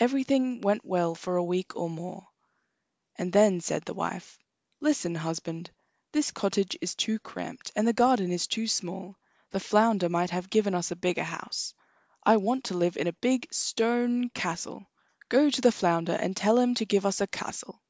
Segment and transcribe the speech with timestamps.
[0.00, 2.26] Everything went well for a week or more,
[3.16, 4.36] and then said the wife:
[4.80, 5.70] "Listen, husband;
[6.10, 9.16] this cottage is too cramped, and the garden is too small.
[9.52, 11.72] The flounder might have given us a bigger house.
[12.24, 14.90] I want to live in a big stone castle.
[15.28, 17.80] Go to the flounder, and tell him to give us a castle."